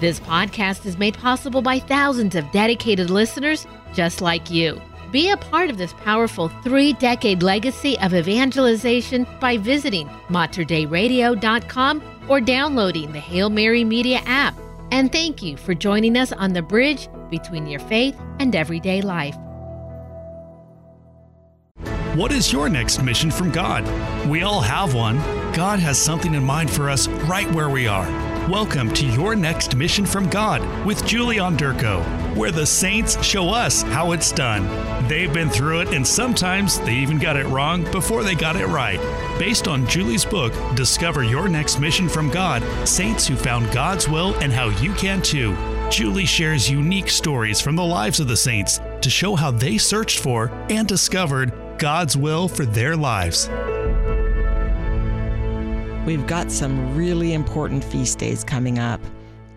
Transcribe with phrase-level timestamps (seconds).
[0.00, 4.80] This podcast is made possible by thousands of dedicated listeners just like you.
[5.12, 12.40] Be a part of this powerful three decade legacy of evangelization by visiting materdeiradio.com or
[12.40, 14.58] downloading the Hail Mary Media app.
[14.90, 19.36] And thank you for joining us on the bridge between your faith and everyday life.
[22.16, 23.84] What is your next mission from God?
[24.26, 25.16] We all have one.
[25.52, 28.29] God has something in mind for us right where we are.
[28.50, 33.82] Welcome to Your Next Mission from God with Julie Onderko, where the saints show us
[33.82, 34.66] how it's done.
[35.06, 38.66] They've been through it, and sometimes they even got it wrong before they got it
[38.66, 38.98] right.
[39.38, 44.34] Based on Julie's book, Discover Your Next Mission from God Saints Who Found God's Will
[44.40, 45.56] and How You Can Too.
[45.88, 50.18] Julie shares unique stories from the lives of the saints to show how they searched
[50.18, 53.48] for and discovered God's will for their lives.
[56.06, 59.02] We've got some really important feast days coming up.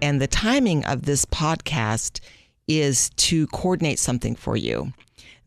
[0.02, 2.20] And the timing of this podcast
[2.68, 4.92] is to coordinate something for you.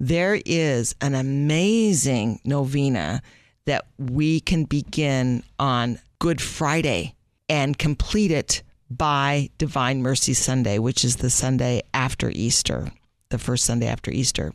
[0.01, 3.21] There is an amazing novena
[3.67, 7.15] that we can begin on Good Friday
[7.47, 12.91] and complete it by Divine Mercy Sunday, which is the Sunday after Easter
[13.37, 14.53] the first Sunday after Easter.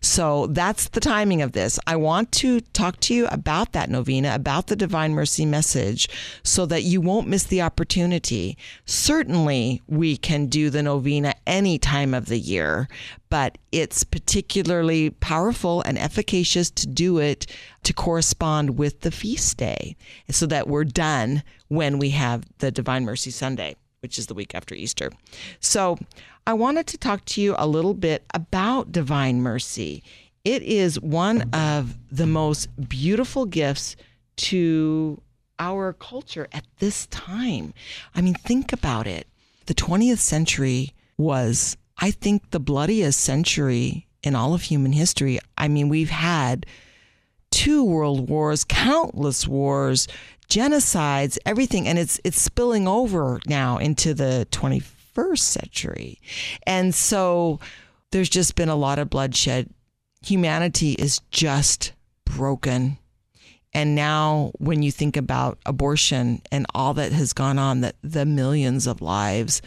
[0.00, 1.78] So that's the timing of this.
[1.86, 6.08] I want to talk to you about that novena, about the Divine Mercy message,
[6.42, 8.58] so that you won't miss the opportunity.
[8.84, 12.88] Certainly, we can do the novena any time of the year,
[13.30, 17.46] but it's particularly powerful and efficacious to do it
[17.84, 19.96] to correspond with the feast day
[20.30, 24.54] so that we're done when we have the Divine Mercy Sunday which is the week
[24.54, 25.10] after Easter.
[25.60, 25.98] So,
[26.48, 30.02] I wanted to talk to you a little bit about divine mercy.
[30.46, 33.96] It is one of the most beautiful gifts
[34.48, 35.20] to
[35.58, 37.74] our culture at this time.
[38.14, 39.26] I mean, think about it.
[39.66, 45.40] The 20th century was, I think, the bloodiest century in all of human history.
[45.58, 46.64] I mean, we've had
[47.50, 50.08] two world wars, countless wars,
[50.48, 54.97] genocides, everything, and it's it's spilling over now into the 21st
[55.36, 56.20] century.
[56.66, 57.60] And so
[58.10, 59.70] there's just been a lot of bloodshed.
[60.24, 61.92] Humanity is just
[62.24, 62.98] broken.
[63.72, 68.24] And now when you think about abortion and all that has gone on, that the
[68.24, 69.60] millions of lives,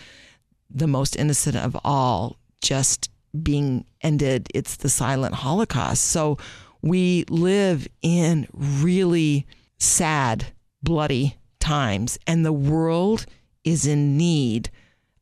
[0.69, 3.09] the most innocent of all, just
[3.44, 6.03] being ended, it's the silent Holocaust.
[6.03, 6.38] So
[6.81, 9.45] we live in really
[9.78, 10.47] sad
[10.84, 13.25] bloody times, and the world
[13.63, 14.69] is in need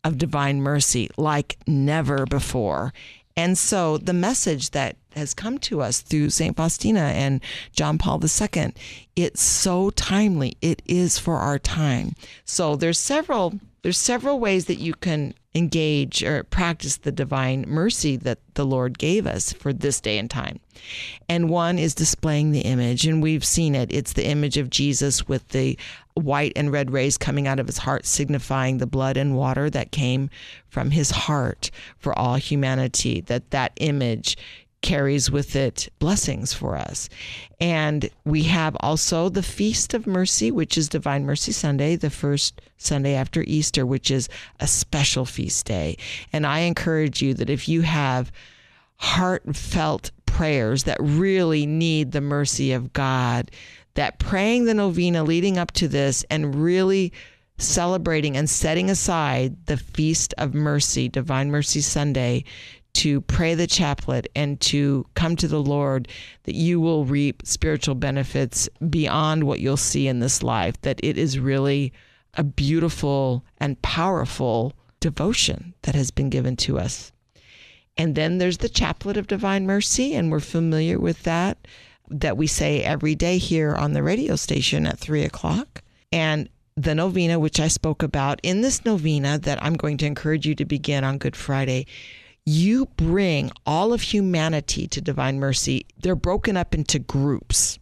[0.03, 2.93] of divine mercy like never before.
[3.35, 6.55] And so the message that has come to us through St.
[6.55, 8.73] Faustina and John Paul II,
[9.15, 10.57] it's so timely.
[10.61, 12.15] It is for our time.
[12.43, 18.15] So there's several there's several ways that you can engage or practice the divine mercy
[18.17, 20.59] that the Lord gave us for this day and time.
[21.27, 23.91] And one is displaying the image, and we've seen it.
[23.91, 25.77] It's the image of Jesus with the
[26.13, 29.91] white and red rays coming out of his heart, signifying the blood and water that
[29.91, 30.29] came
[30.67, 33.21] from his heart for all humanity.
[33.21, 34.37] That that image
[34.81, 37.09] carries with it blessings for us.
[37.59, 42.61] And we have also the Feast of Mercy, which is Divine Mercy Sunday, the first
[42.77, 44.29] Sunday after Easter, which is
[44.59, 45.97] a special feast day.
[46.31, 48.31] And I encourage you that if you have
[48.97, 53.51] heartfelt prayers that really need the mercy of God,
[53.95, 57.11] that praying the novena leading up to this and really
[57.57, 62.45] celebrating and setting aside the Feast of Mercy, Divine Mercy Sunday,
[62.93, 66.07] to pray the chaplet and to come to the Lord,
[66.43, 71.17] that you will reap spiritual benefits beyond what you'll see in this life, that it
[71.17, 71.93] is really
[72.35, 77.11] a beautiful and powerful devotion that has been given to us.
[77.97, 81.57] And then there's the chaplet of divine mercy, and we're familiar with that,
[82.09, 85.83] that we say every day here on the radio station at three o'clock.
[86.11, 90.45] And the novena, which I spoke about in this novena that I'm going to encourage
[90.45, 91.87] you to begin on Good Friday,
[92.49, 95.85] you bring all of humanity to divine mercy.
[95.99, 97.77] They're broken up into groups.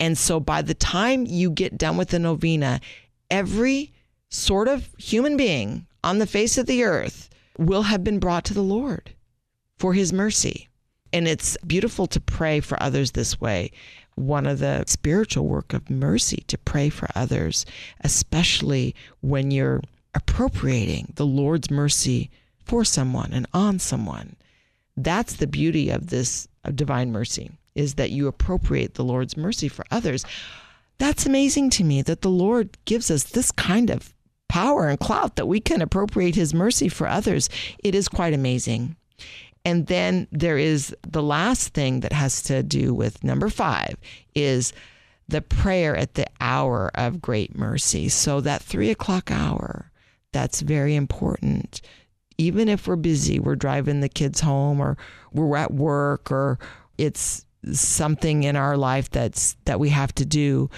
[0.00, 2.80] And so by the time you get done with the novena,
[3.30, 3.92] every
[4.30, 7.28] sort of human being on the face of the earth
[7.58, 9.14] will have been brought to the Lord
[9.78, 10.68] for his mercy.
[11.12, 13.70] And it's beautiful to pray for others this way.
[14.14, 17.66] One of the spiritual work of mercy to pray for others,
[18.00, 19.82] especially when you're
[20.14, 22.30] appropriating the Lord's mercy
[22.66, 24.36] for someone and on someone.
[24.96, 29.84] That's the beauty of this divine mercy is that you appropriate the Lord's mercy for
[29.90, 30.24] others.
[30.98, 34.14] That's amazing to me that the Lord gives us this kind of
[34.48, 37.50] power and clout that we can appropriate his mercy for others.
[37.84, 38.96] It is quite amazing.
[39.64, 43.96] And then there is the last thing that has to do with number five
[44.34, 44.72] is
[45.28, 48.08] the prayer at the hour of great mercy.
[48.08, 49.90] So that three o'clock hour,
[50.32, 51.80] that's very important.
[52.38, 54.96] Even if we're busy, we're driving the kids home or
[55.32, 56.58] we're at work or
[56.98, 60.70] it's something in our life that's that we have to do.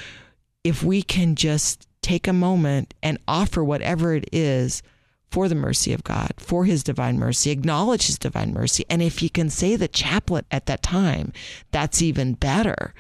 [0.65, 4.83] If we can just take a moment and offer whatever it is
[5.31, 8.85] for the mercy of God, for his divine mercy, acknowledge his divine mercy.
[8.89, 11.33] And if you can say the chaplet at that time,
[11.71, 12.95] that's even better.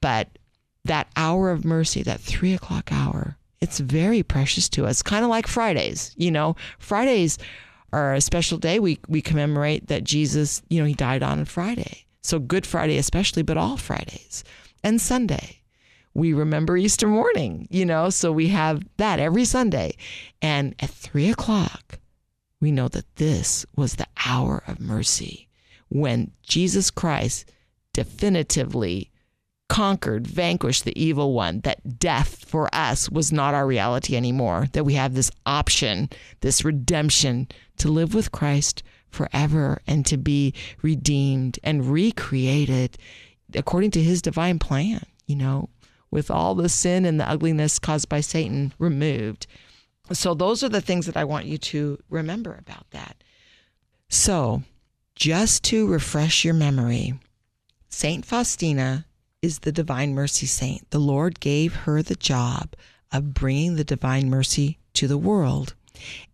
[0.00, 0.38] But
[0.84, 5.02] that hour of mercy, that three o'clock hour, it's very precious to us.
[5.02, 7.38] Kind of like Fridays, you know, Fridays
[7.92, 8.78] are a special day.
[8.78, 12.06] We, we commemorate that Jesus, you know, he died on a Friday.
[12.22, 14.44] So Good Friday, especially, but all Fridays
[14.82, 15.60] and Sunday
[16.14, 19.96] we remember Easter morning, you know, so we have that every Sunday.
[20.42, 21.98] And at three o'clock,
[22.60, 25.48] we know that this was the hour of mercy
[25.88, 27.50] when Jesus Christ
[27.92, 29.10] definitively
[29.70, 34.84] conquered, vanquished the evil one, that death for us was not our reality anymore, that
[34.84, 40.52] we have this option, this redemption to live with Christ forever and to be
[40.82, 42.98] redeemed and recreated
[43.54, 45.70] according to his divine plan, you know
[46.10, 49.46] with all the sin and the ugliness caused by Satan removed.
[50.12, 53.22] So, those are the things that I want you to remember about that.
[54.08, 54.64] So,
[55.14, 57.14] just to refresh your memory,
[57.88, 59.06] Saint Faustina
[59.42, 60.88] is the Divine Mercy Saint.
[60.90, 62.74] The Lord gave her the job
[63.12, 65.74] of bringing the Divine Mercy to the world.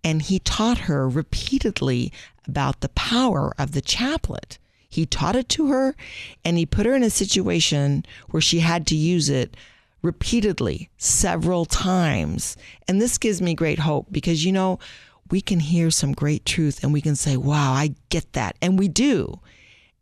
[0.03, 2.12] And he taught her repeatedly
[2.47, 4.58] about the power of the chaplet.
[4.88, 5.94] He taught it to her
[6.44, 9.56] and he put her in a situation where she had to use it
[10.02, 12.56] repeatedly several times.
[12.88, 14.79] And this gives me great hope because, you know,
[15.31, 18.56] we can hear some great truth and we can say, wow, I get that.
[18.62, 19.41] And we do.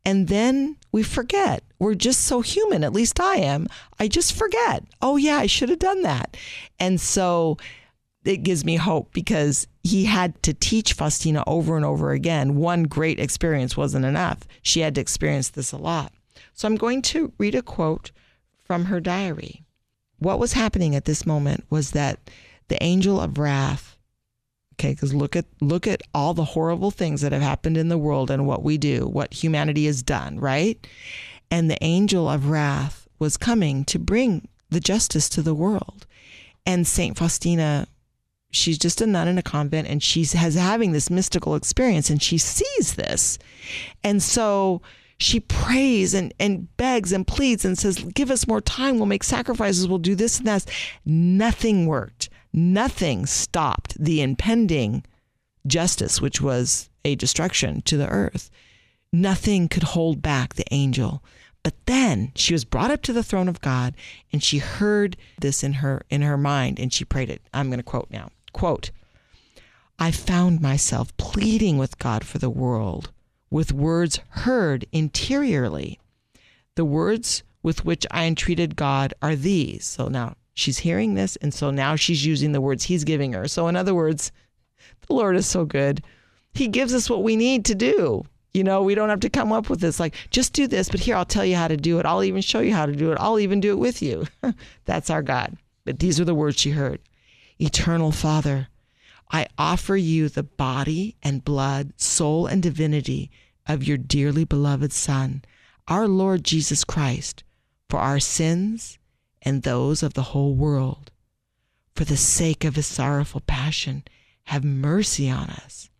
[0.04, 1.64] And then we forget.
[1.80, 2.84] We're just so human.
[2.84, 3.66] At least I am.
[3.98, 4.84] I just forget.
[5.02, 6.36] Oh, yeah, I should have done that.
[6.78, 7.56] And so
[8.24, 12.54] it gives me hope because he had to teach Faustina over and over again.
[12.54, 14.46] One great experience wasn't enough.
[14.62, 16.12] She had to experience this a lot.
[16.52, 18.12] So I'm going to read a quote
[18.62, 19.64] from her diary.
[20.20, 22.20] What was happening at this moment was that
[22.68, 23.93] the angel of wrath,
[24.74, 27.98] okay, because look at look at all the horrible things that have happened in the
[27.98, 30.86] world and what we do, what humanity has done, right?
[31.50, 36.06] And the angel of wrath was coming to bring the justice to the world.
[36.66, 37.86] And Saint Faustina
[38.54, 42.22] she's just a nun in a convent and she's has having this mystical experience and
[42.22, 43.38] she sees this.
[44.02, 44.82] And so
[45.18, 48.96] she prays and, and begs and pleads and says, Give us more time.
[48.96, 49.88] We'll make sacrifices.
[49.88, 50.66] We'll do this and that.
[51.04, 52.23] Nothing worked.
[52.56, 55.04] Nothing stopped the impending
[55.66, 58.48] justice, which was a destruction to the earth.
[59.12, 61.20] Nothing could hold back the angel.
[61.64, 63.96] But then she was brought up to the throne of God
[64.32, 67.42] and she heard this in her in her mind and she prayed it.
[67.52, 68.30] I'm going to quote now.
[68.52, 68.92] Quote,
[69.98, 73.10] I found myself pleading with God for the world
[73.50, 75.98] with words heard interiorly.
[76.76, 79.84] The words with which I entreated God are these.
[79.84, 83.46] So now she's hearing this, and so now she's using the words he's giving her.
[83.48, 84.32] So, in other words,
[85.06, 86.02] the Lord is so good.
[86.54, 88.24] He gives us what we need to do.
[88.52, 91.00] You know, we don't have to come up with this, like, just do this, but
[91.00, 92.06] here, I'll tell you how to do it.
[92.06, 93.18] I'll even show you how to do it.
[93.20, 94.26] I'll even do it with you.
[94.84, 95.56] That's our God.
[95.84, 97.00] But these are the words she heard
[97.58, 98.68] Eternal Father,
[99.30, 103.30] I offer you the body and blood, soul and divinity
[103.66, 105.42] of your dearly beloved Son,
[105.88, 107.42] our Lord Jesus Christ,
[107.88, 108.98] for our sins
[109.44, 111.10] and those of the whole world.
[111.94, 114.04] For the sake of his sorrowful passion,
[114.44, 115.90] have mercy on us.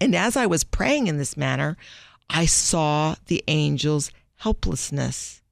[0.00, 1.76] And as I was praying in this manner,
[2.28, 5.42] I saw the angel's helplessness.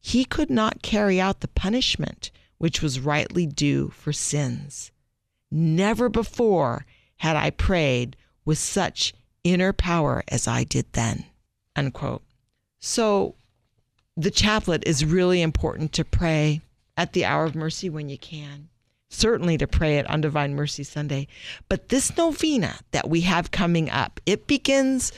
[0.00, 4.90] He could not carry out the punishment which was rightly due for sins.
[5.50, 6.86] Never before
[7.18, 9.12] had I prayed with such
[9.42, 11.26] inner power as I did then.
[11.76, 12.22] Unquote.
[12.80, 13.34] So
[14.16, 16.60] the chaplet is really important to pray
[16.96, 18.68] at the hour of mercy when you can.
[19.10, 21.28] Certainly to pray it on Divine Mercy Sunday.
[21.68, 25.12] But this novena that we have coming up, it begins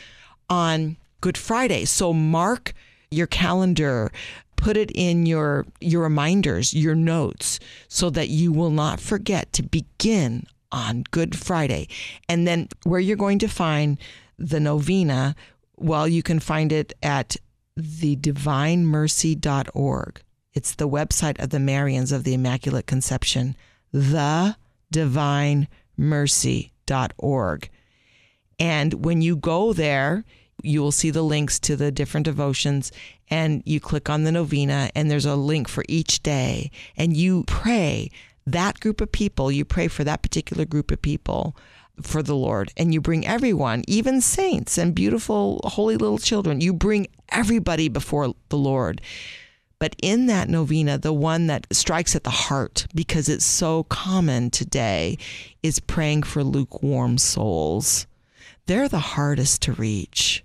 [0.50, 1.87] on Good Friday.
[1.87, 2.75] So mark
[3.11, 4.11] your calendar
[4.57, 9.62] put it in your your reminders, your notes, so that you will not forget to
[9.62, 11.88] begin on Good Friday.
[12.29, 13.99] And then where you're going to find
[14.38, 15.37] the novena,
[15.76, 17.37] well, you can find it at
[17.78, 20.23] thedivinemercy.org.
[20.54, 23.56] It's the website of the Marians of the Immaculate Conception,
[23.95, 25.68] thedivinemercy.org.
[25.97, 27.71] mercy.org.
[28.59, 30.25] And when you go there,
[30.62, 32.90] you will see the links to the different devotions
[33.28, 37.45] and you click on the novena and there's a link for each day and you
[37.47, 38.11] pray
[38.47, 41.56] that group of people, you pray for that particular group of people
[42.00, 46.73] for the Lord and you bring everyone, even saints and beautiful holy little children, you
[46.73, 49.00] bring everybody before the Lord.
[49.78, 54.50] But in that novena, the one that strikes at the heart because it's so common
[54.50, 55.18] today
[55.62, 58.06] is praying for lukewarm souls.
[58.66, 60.45] They're the hardest to reach.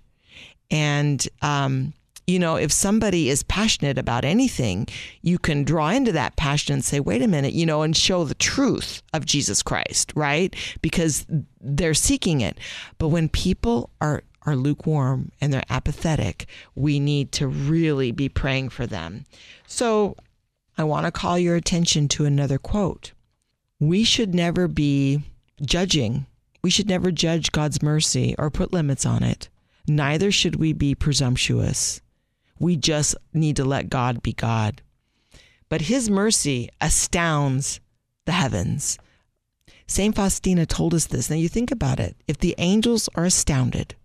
[0.70, 1.94] And, um,
[2.26, 4.86] you know, if somebody is passionate about anything,
[5.22, 8.24] you can draw into that passion and say, wait a minute, you know, and show
[8.24, 10.54] the truth of Jesus Christ, right?
[10.82, 11.26] Because
[11.60, 12.58] they're seeking it.
[12.98, 18.68] But when people are are lukewarm and they're apathetic, we need to really be praying
[18.68, 19.24] for them.
[19.66, 20.16] So
[20.76, 23.12] I want to call your attention to another quote.
[23.78, 25.22] We should never be
[25.60, 26.26] judging.
[26.62, 29.48] We should never judge God's mercy or put limits on it.
[29.88, 32.00] Neither should we be presumptuous.
[32.58, 34.82] We just need to let God be God.
[35.68, 37.80] But his mercy astounds
[38.24, 38.98] the heavens.
[39.86, 40.14] St.
[40.14, 41.28] Faustina told us this.
[41.28, 42.16] Now you think about it.
[42.28, 43.96] If the angels are astounded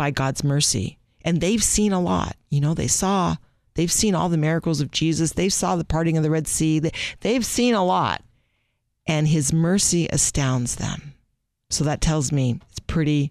[0.00, 3.36] by God's mercy, and they've seen a lot, you know, they saw,
[3.74, 6.80] they've seen all the miracles of Jesus, they saw the parting of the Red Sea,
[7.20, 8.24] they've seen a lot,
[9.06, 11.12] and his mercy astounds them.
[11.68, 13.30] So that tells me it's pretty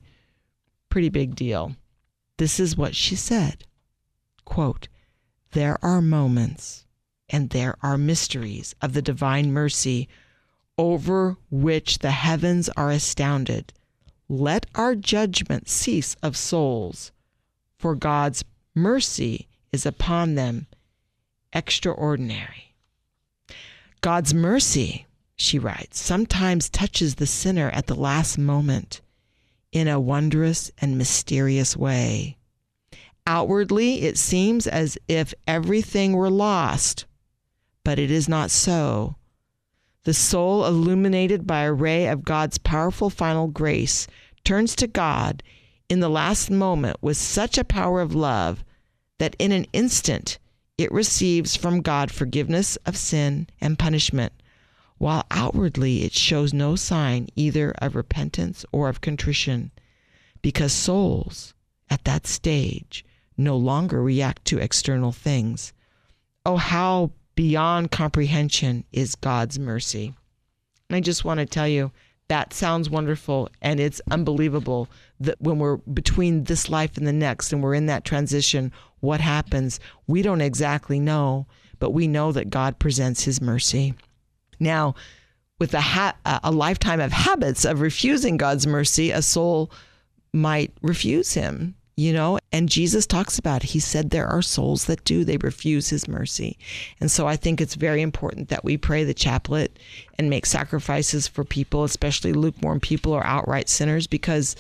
[0.90, 1.76] pretty big deal.
[2.38, 3.66] This is what she said.
[4.46, 4.90] Quote,
[5.54, 6.86] there are moments
[7.30, 10.08] and there are mysteries of the divine mercy
[10.78, 13.74] over which the heavens are astounded.
[14.32, 17.12] Let our judgment cease of souls,
[17.80, 18.46] for God's
[18.76, 20.68] mercy is upon them
[21.52, 22.76] extraordinary.
[24.02, 29.02] God's mercy, she writes, sometimes touches the sinner at the last moment
[29.72, 32.38] in a wondrous and mysterious way.
[33.26, 37.06] Outwardly, it seems as if everything were lost,
[37.84, 39.16] but it is not so.
[40.04, 44.08] The soul, illuminated by a ray of God's powerful final grace,
[44.44, 45.44] turns to God
[45.90, 48.64] in the last moment with such a power of love
[49.18, 50.40] that in an instant
[50.78, 54.34] it receives from God forgiveness of sin and punishment
[55.00, 59.72] while outwardly it shows no sign either of repentance or of contrition,
[60.42, 61.54] because souls
[61.90, 63.06] at that stage
[63.38, 65.74] no longer react to external things.
[66.46, 70.14] Oh, how beyond comprehension is God's mercy.
[70.90, 71.90] And I just want to tell you
[72.28, 74.90] that sounds wonderful and it's unbelievable
[75.22, 79.22] that when we're between this life and the next and we're in that transition, what
[79.22, 79.80] happens?
[80.06, 81.48] We don't exactly know,
[81.80, 83.94] but we know that God presents his mercy.
[84.60, 84.96] Now,
[85.60, 89.72] with a, ha- a lifetime of habits of refusing God's mercy, a soul
[90.34, 92.40] might refuse him, you know?
[92.52, 93.72] And Jesus talks about, it.
[93.72, 96.58] he said there are souls that do, they refuse his mercy.
[97.00, 99.78] And so I think it's very important that we pray the chaplet
[100.18, 104.56] and make sacrifices for people, especially lukewarm people or outright sinners, because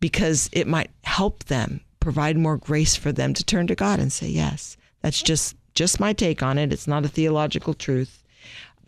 [0.00, 4.12] because it might help them provide more grace for them to turn to God and
[4.12, 6.72] say, yes, that's just just my take on it.
[6.72, 8.22] It's not a theological truth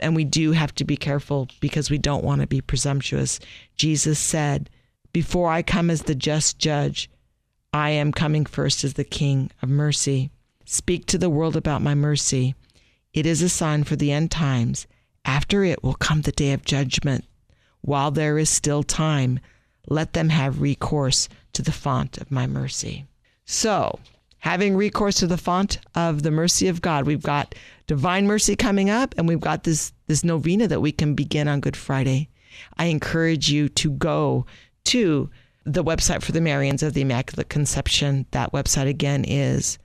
[0.00, 3.38] and we do have to be careful because we don't want to be presumptuous.
[3.76, 4.70] Jesus said,
[5.12, 7.10] Before I come as the just judge,
[7.72, 10.30] I am coming first as the King of mercy.
[10.64, 12.54] Speak to the world about my mercy.
[13.12, 14.86] It is a sign for the end times.
[15.24, 17.24] After it will come the day of judgment.
[17.80, 19.38] While there is still time,
[19.88, 23.06] let them have recourse to the font of my mercy.
[23.44, 23.98] So,
[24.40, 27.06] having recourse to the font of the mercy of God.
[27.06, 27.54] We've got
[27.86, 31.60] divine mercy coming up, and we've got this this novena that we can begin on
[31.60, 32.28] Good Friday.
[32.78, 34.46] I encourage you to go
[34.86, 35.30] to
[35.64, 38.26] the website for the Marians of the Immaculate Conception.
[38.30, 39.78] That website again is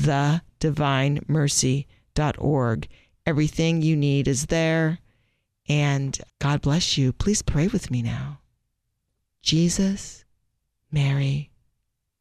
[0.00, 2.88] thedivinemercy.org.
[3.26, 5.00] Everything you need is there.
[5.68, 7.12] And God bless you.
[7.12, 8.38] Please pray with me now.
[9.42, 10.24] Jesus,
[10.92, 11.50] Mary,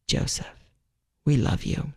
[0.08, 0.48] Joseph.
[1.26, 1.94] We love you.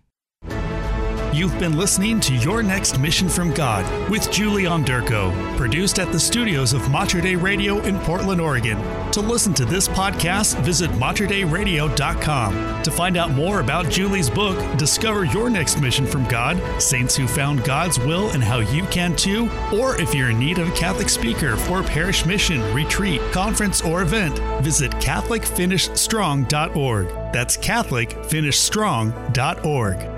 [1.39, 6.19] You've been listening to Your Next Mission from God with Julie Onderko, produced at the
[6.19, 8.77] studios of Mater Dei Radio in Portland, Oregon.
[9.13, 12.83] To listen to this podcast, visit materdeiradio.com.
[12.83, 17.29] To find out more about Julie's book, Discover Your Next Mission from God Saints Who
[17.29, 20.73] Found God's Will and How You Can Too, or if you're in need of a
[20.73, 27.07] Catholic speaker for a parish mission, retreat, conference, or event, visit CatholicFinishStrong.org.
[27.33, 30.18] That's CatholicFinishStrong.org.